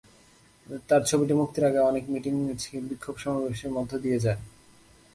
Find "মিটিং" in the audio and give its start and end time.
2.09-2.33